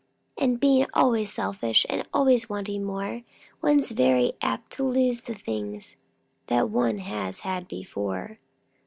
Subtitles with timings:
[0.35, 3.21] And being always selfish and always wanting more,
[3.61, 5.95] One's very apt to lose the things
[6.47, 8.39] that one has had before."